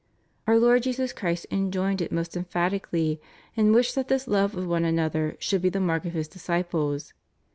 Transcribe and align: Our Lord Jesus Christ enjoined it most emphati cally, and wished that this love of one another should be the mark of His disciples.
Our 0.47 0.57
Lord 0.57 0.81
Jesus 0.81 1.13
Christ 1.13 1.45
enjoined 1.51 2.01
it 2.01 2.11
most 2.11 2.31
emphati 2.33 2.81
cally, 2.83 3.21
and 3.55 3.71
wished 3.71 3.93
that 3.93 4.07
this 4.07 4.27
love 4.27 4.55
of 4.55 4.65
one 4.65 4.83
another 4.83 5.35
should 5.37 5.61
be 5.61 5.69
the 5.69 5.79
mark 5.79 6.05
of 6.05 6.13
His 6.13 6.27
disciples. 6.27 7.13